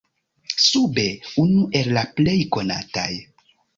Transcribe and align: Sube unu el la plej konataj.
Sube 0.69 1.03
unu 1.43 1.67
el 1.81 1.93
la 1.99 2.05
plej 2.17 2.39
konataj. 2.57 3.11